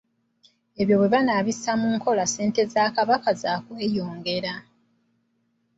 Ebyo 0.81 0.95
bwe 0.97 1.11
banaabissa 1.13 1.71
mu 1.81 1.87
nkola 1.95 2.23
ssente 2.27 2.61
za 2.73 2.83
Kabaka 2.95 3.31
zaakweyongera. 3.41 4.53